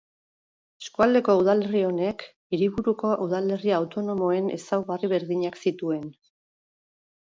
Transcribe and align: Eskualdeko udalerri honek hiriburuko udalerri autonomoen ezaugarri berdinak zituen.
Eskualdeko 0.83 1.35
udalerri 1.41 1.83
honek 1.89 2.25
hiriburuko 2.57 3.13
udalerri 3.29 3.77
autonomoen 3.83 4.53
ezaugarri 4.61 5.15
berdinak 5.17 5.65
zituen. 5.67 6.15